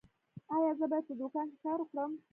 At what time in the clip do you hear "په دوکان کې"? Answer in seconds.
1.07-1.57